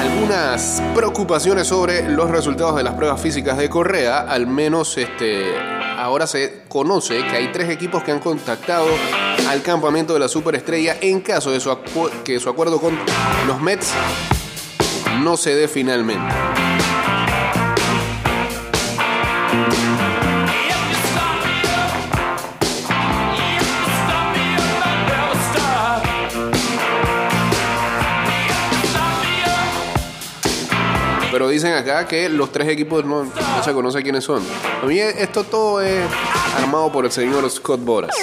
[0.00, 4.20] algunas preocupaciones sobre los resultados de las pruebas físicas de Correa.
[4.20, 5.58] Al menos este,
[5.98, 8.86] ahora se conoce que hay tres equipos que han contactado
[9.48, 11.58] al campamento de la superestrella en caso de
[12.22, 12.96] que su acuerdo con
[13.48, 13.94] los Mets
[15.24, 16.71] no se dé finalmente.
[31.30, 34.42] Pero dicen acá que los tres equipos no, no se conoce quiénes son.
[34.82, 36.04] A mí esto todo es
[36.56, 38.14] armado por el señor Scott Boras.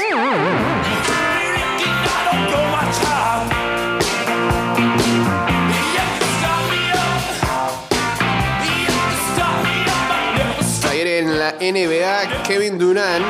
[11.59, 13.25] NBA, Kevin Durant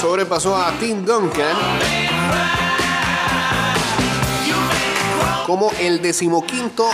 [0.00, 1.56] sobrepasó a Tim Duncan
[5.46, 6.88] como el decimoquinto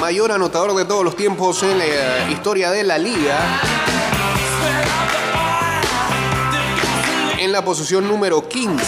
[0.00, 3.38] mayor anotador de todos los tiempos en la historia de la liga.
[7.40, 8.84] En la posición número 15.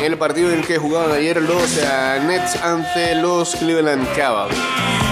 [0.00, 5.03] En el partido en el que jugaban ayer los eh, Nets ante los Cleveland Cavaliers.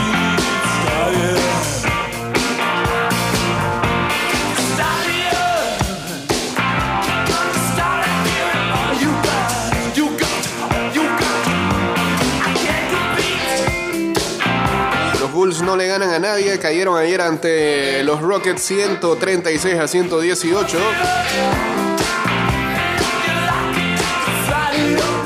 [15.64, 20.78] No le ganan a nadie, cayeron ayer ante los Rockets 136 a 118.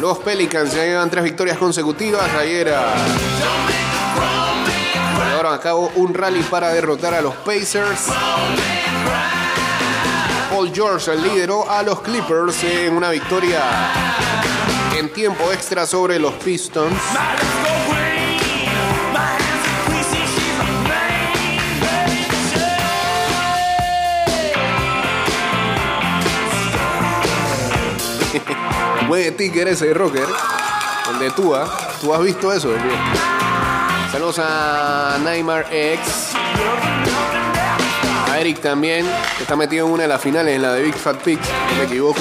[0.01, 2.30] Los Pelicans ya llevan tres victorias consecutivas.
[2.34, 2.95] Ayer ah,
[5.30, 8.07] llevaron a cabo un rally para derrotar a los Pacers.
[10.51, 13.62] Paul George lideró a los Clippers en una victoria
[14.99, 16.95] en tiempo extra sobre los Pistons.
[29.07, 30.26] Mueve ticker ese rocker.
[31.12, 31.68] El de Tua.
[32.00, 32.70] ¿Tú has visto eso?
[34.11, 36.32] Saludos a Neymar X.
[38.30, 40.94] A Eric también, que está metido en una de las finales, en la de Big
[40.94, 42.20] Fat Pig, no me equivoco.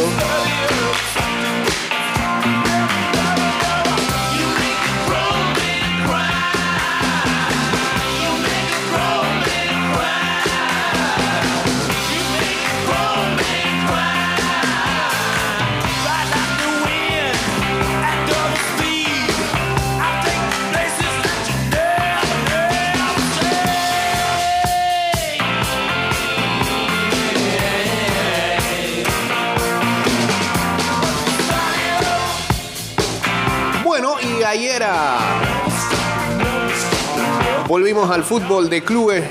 [38.03, 39.23] Al fútbol de clubes,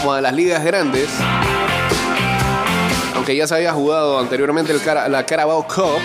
[0.00, 1.08] como a las ligas grandes.
[3.16, 5.98] Aunque ya se había jugado anteriormente el Cara- la Carabao Cup.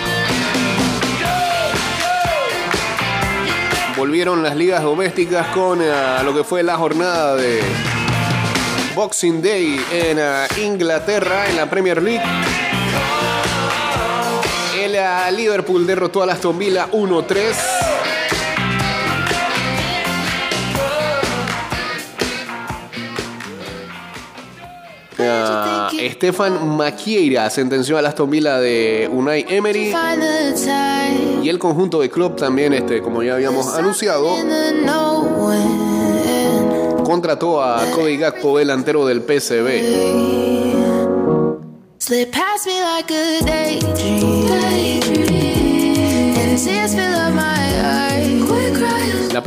[3.96, 7.62] Volvieron las ligas domésticas con ah, lo que fue la jornada de
[8.96, 12.22] Boxing Day en ah, Inglaterra, en la Premier League.
[14.82, 17.54] El ah, Liverpool derrotó a Aston Villa 1-3.
[26.10, 29.90] Stefan Maquieira sentenció a Aston Villa de Unai Emery.
[31.42, 34.36] Y el conjunto de club también, este, como ya habíamos anunciado,
[37.04, 39.68] contrató a Cody Gakpo, delantero del PSV.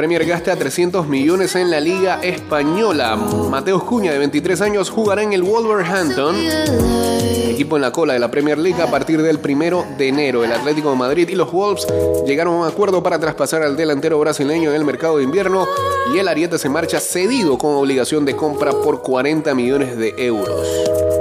[0.06, 3.16] Premier gasta 300 millones en la Liga Española.
[3.16, 6.36] Mateus Cuña, de 23 años, jugará en el Wolverhampton,
[7.50, 10.44] equipo en la cola de la Premier League a partir del primero de enero.
[10.44, 11.88] El Atlético de Madrid y los Wolves
[12.28, 15.66] llegaron a un acuerdo para traspasar al delantero brasileño en el mercado de invierno
[16.14, 21.15] y el Ariete se marcha cedido con obligación de compra por 40 millones de euros.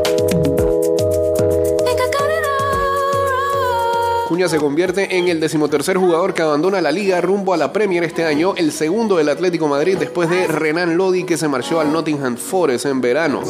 [4.34, 4.34] All.
[4.34, 8.02] Cuña se convierte en el decimotercer jugador que abandona la liga rumbo a la Premier
[8.02, 11.92] este año, el segundo del Atlético Madrid después de Renan Lodi que se marchó al
[11.92, 13.42] Nottingham Forest en verano.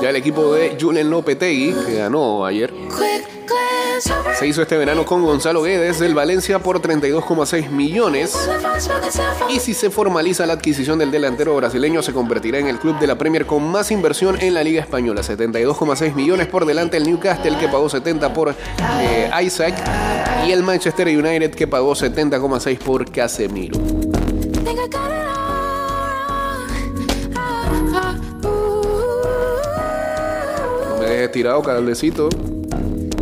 [0.00, 2.72] Ya el equipo de Julen Lopetegui, que ganó ayer.
[4.00, 8.36] Se hizo este verano con Gonzalo Guedes del Valencia por 32,6 millones.
[9.50, 13.06] Y si se formaliza la adquisición del delantero brasileño, se convertirá en el club de
[13.06, 15.22] la Premier con más inversión en la Liga Española.
[15.22, 18.54] 72,6 millones por delante el Newcastle, que pagó 70 por
[19.00, 19.74] eh, Isaac,
[20.46, 23.78] y el Manchester United, que pagó 70,6 por Casemiro.
[31.00, 32.30] me dejes tirado, cablecito.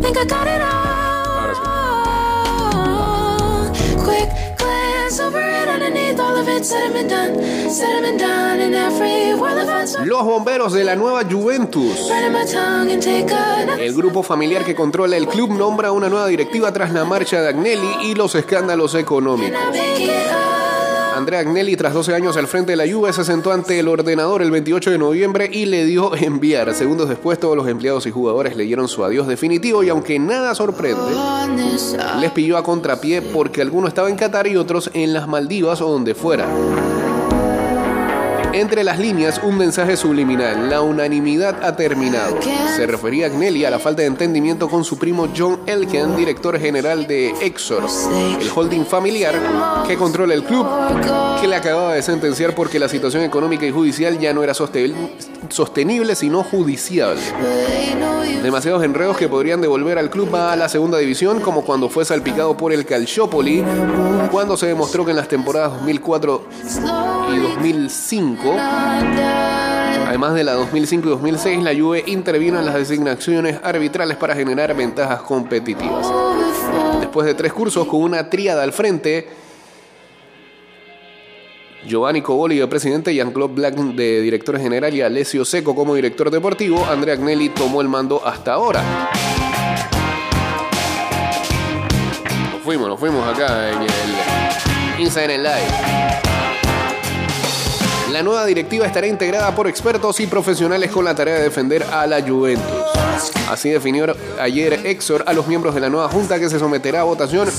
[0.03, 2.03] Think I got it Ahora all.
[4.03, 6.65] Quick glance over it underneath all of it.
[6.65, 7.39] Said and done,
[7.69, 12.11] said and done, and every word that finds Los bomberos de la nueva Juventus.
[13.79, 17.47] El grupo familiar que controla el club nombra una nueva directiva tras la marcha de
[17.47, 19.57] Agnelli y los escándalos económicos.
[21.15, 24.41] Andrea Agnelli, tras 12 años al frente de la Juve, se sentó ante el ordenador
[24.41, 26.73] el 28 de noviembre y le dio enviar.
[26.73, 31.13] Segundos después, todos los empleados y jugadores leyeron su adiós definitivo y aunque nada sorprende,
[32.19, 35.89] les pilló a contrapié porque alguno estaba en Qatar y otros en las Maldivas o
[35.89, 36.47] donde fuera.
[38.53, 40.69] Entre las líneas, un mensaje subliminal.
[40.69, 42.37] La unanimidad ha terminado.
[42.75, 46.59] Se refería a Agnelli a la falta de entendimiento con su primo John Elken, director
[46.59, 47.83] general de Exor,
[48.39, 49.33] el holding familiar
[49.87, 50.67] que controla el club,
[51.41, 54.93] que le acababa de sentenciar porque la situación económica y judicial ya no era soste-
[55.49, 57.17] sostenible, sino judicial.
[58.43, 62.55] Demasiados enredos que podrían devolver al club a la segunda división, como cuando fue salpicado
[62.57, 63.63] por el Calciopoli,
[64.31, 66.43] cuando se demostró que en las temporadas 2004
[67.33, 67.37] y
[67.83, 68.55] 2005,
[70.07, 74.73] además de la 2005 y 2006, la Juve intervino en las designaciones arbitrales para generar
[74.73, 76.07] ventajas competitivas.
[77.01, 79.27] Después de tres cursos con una tríada al frente,
[81.85, 86.85] Giovanni Coboli de presidente, Jean-Claude Black de director general y Alessio Seco como director deportivo,
[86.85, 88.81] Andrea Agnelli tomó el mando hasta ahora.
[92.53, 96.32] Nos fuimos, nos fuimos acá en el Inside Live.
[98.13, 102.05] La nueva directiva estará integrada por expertos y profesionales con la tarea de defender a
[102.05, 102.63] la Juventus.
[103.49, 104.05] Así definió
[104.39, 107.49] ayer Exor a los miembros de la nueva junta que se someterá a votación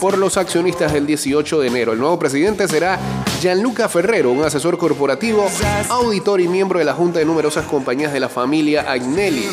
[0.00, 1.92] por los accionistas el 18 de enero.
[1.94, 2.96] El nuevo presidente será
[3.40, 5.50] Gianluca Ferrero, un asesor corporativo,
[5.88, 9.48] auditor y miembro de la junta de numerosas compañías de la familia Agnelli.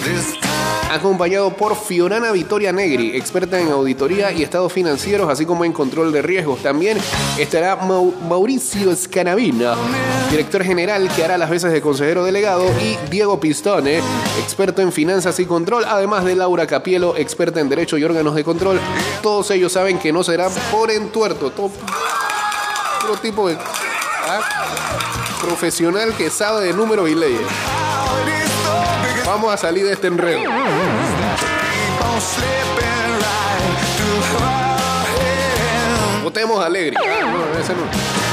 [0.91, 6.11] Acompañado por Fiorana Vittoria Negri, experta en auditoría y estados financieros, así como en control
[6.11, 6.61] de riesgos.
[6.61, 6.97] También
[7.39, 9.73] estará Mau- Mauricio Scanavina,
[10.29, 14.01] director general que hará las veces de consejero delegado, y Diego Pistone,
[14.43, 18.43] experto en finanzas y control, además de Laura Capielo, experta en derecho y órganos de
[18.43, 18.79] control.
[19.21, 21.71] Todos ellos saben que no será por entuerto, todo
[23.21, 24.41] tipo de ah,
[25.41, 27.41] profesional que sabe de números y leyes.
[29.25, 30.41] Vamos a salir de este enredo.
[36.23, 36.97] Votemos alegre.
[36.99, 38.30] Ah.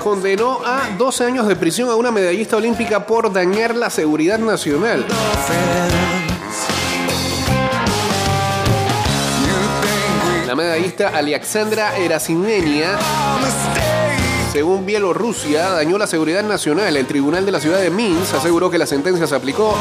[0.00, 5.06] Condenó a 12 años de prisión a una medallista olímpica por dañar la seguridad nacional.
[10.44, 12.98] La medallista Alexandra Erasinenia,
[14.52, 16.96] según Bielorrusia, dañó la seguridad nacional.
[16.96, 19.74] El tribunal de la ciudad de Minsk aseguró que la sentencia se aplicó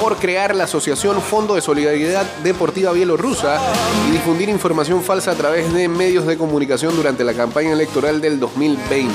[0.00, 3.60] por crear la asociación Fondo de Solidaridad Deportiva Bielorrusa
[4.08, 8.40] y difundir información falsa a través de medios de comunicación durante la campaña electoral del
[8.40, 9.14] 2020.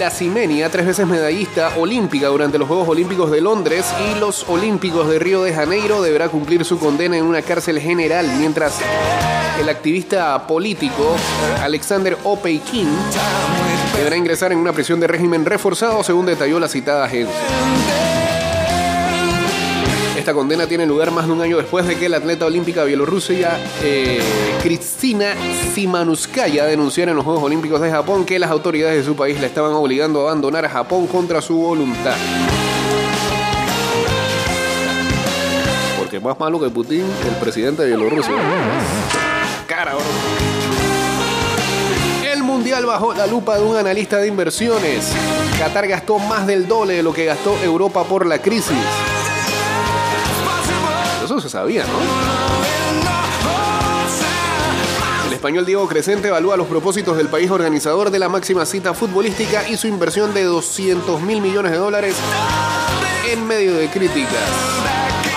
[0.00, 5.18] Erasimenia, tres veces medallista olímpica durante los Juegos Olímpicos de Londres y los Olímpicos de
[5.18, 8.78] Río de Janeiro, deberá cumplir su condena en una cárcel general, mientras
[9.60, 11.16] el activista político
[11.62, 12.88] Alexander Opeikin
[13.94, 17.36] deberá ingresar en una prisión de régimen reforzado, según detalló la citada agencia.
[20.20, 23.58] Esta condena tiene lugar más de un año después de que la atleta olímpica bielorrusa
[23.82, 24.20] eh,
[24.62, 25.32] Kristina
[25.72, 29.46] Simanuskaya denunciara en los Juegos Olímpicos de Japón que las autoridades de su país la
[29.46, 32.16] estaban obligando a abandonar a Japón contra su voluntad.
[35.98, 38.34] Porque más malo que Putin, el presidente de Bielorrusia.
[39.66, 40.04] Cara, bro.
[42.30, 45.14] El mundial bajo la lupa de un analista de inversiones.
[45.58, 48.76] Qatar gastó más del doble de lo que gastó Europa por la crisis.
[51.30, 51.92] Eso se sabía, ¿no?
[55.28, 59.68] El español Diego Crescente evalúa los propósitos del país organizador de la máxima cita futbolística
[59.68, 62.16] y su inversión de 200 mil millones de dólares
[63.30, 64.42] en medio de críticas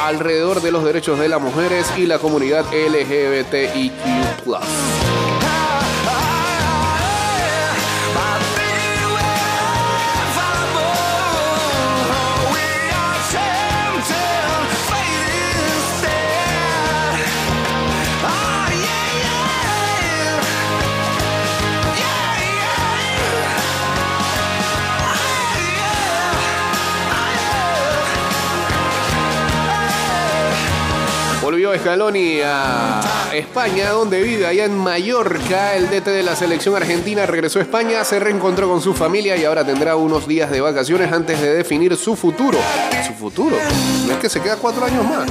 [0.03, 3.93] alrededor de los derechos de las mujeres y la comunidad LGBTIQ.
[31.73, 33.01] Volvió Scaloni a
[33.33, 35.73] España, donde vive, allá en Mallorca.
[35.73, 39.45] El DT de la selección argentina regresó a España, se reencontró con su familia y
[39.45, 42.59] ahora tendrá unos días de vacaciones antes de definir su futuro.
[43.07, 43.55] ¿Su futuro?
[44.05, 45.27] No es que se queda cuatro años más.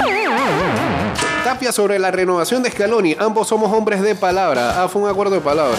[1.44, 3.14] Tapia sobre la renovación de Scaloni.
[3.20, 4.82] Ambos somos hombres de palabra.
[4.82, 5.78] Ah, fue un acuerdo de palabra.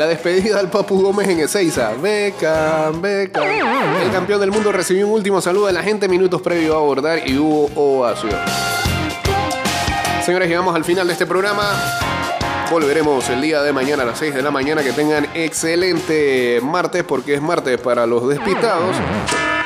[0.00, 1.92] La despedida del Papu Gómez en Ezeiza.
[1.92, 3.42] Beca, beca.
[4.02, 7.28] El campeón del mundo recibió un último saludo de la gente minutos previo a abordar
[7.28, 8.32] y hubo ovación.
[10.24, 11.70] Señores, llegamos al final de este programa.
[12.70, 14.82] Volveremos el día de mañana a las 6 de la mañana.
[14.82, 18.96] Que tengan excelente martes, porque es martes para los despistados.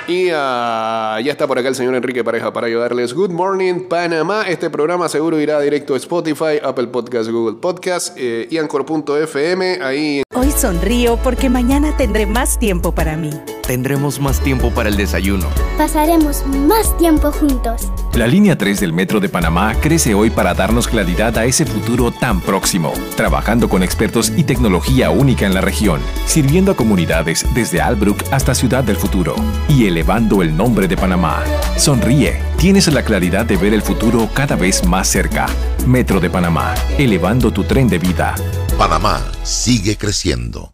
[0.07, 3.15] Y ah, ya está por acá el señor Enrique Pareja para ayudarles.
[3.15, 4.43] Good Morning Panamá.
[4.49, 9.79] Este programa seguro irá directo a Spotify, Apple Podcast, Google Podcast eh, y Anchor.fm.
[9.83, 13.31] Ahí Hoy sonrío porque mañana tendré más tiempo para mí.
[13.67, 15.47] Tendremos más tiempo para el desayuno.
[15.79, 17.89] Pasaremos más tiempo juntos.
[18.15, 22.11] La línea 3 del Metro de Panamá crece hoy para darnos claridad a ese futuro
[22.11, 27.81] tan próximo, trabajando con expertos y tecnología única en la región, sirviendo a comunidades desde
[27.81, 29.35] Albrook hasta Ciudad del Futuro
[29.69, 31.45] y elevando el nombre de Panamá.
[31.76, 35.47] Sonríe, tienes la claridad de ver el futuro cada vez más cerca.
[35.86, 38.34] Metro de Panamá, elevando tu tren de vida.
[38.76, 40.74] Panamá sigue creciendo.